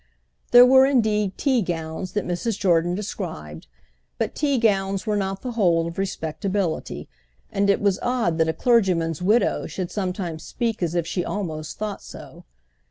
[0.49, 2.57] There were indeed tea gowns that Mrs.
[2.57, 7.07] Jordan described—but tea gowns were not the whole of respectability,
[7.51, 11.77] and it was odd that a clergyman's widow should sometimes speak as if she almost
[11.77, 12.45] thought so.